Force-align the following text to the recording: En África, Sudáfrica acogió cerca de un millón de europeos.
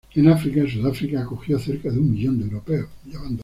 En 0.17 0.25
África, 0.27 0.67
Sudáfrica 0.67 1.21
acogió 1.21 1.59
cerca 1.59 1.91
de 1.91 1.99
un 1.99 2.11
millón 2.13 2.39
de 2.39 2.45
europeos. 2.45 2.89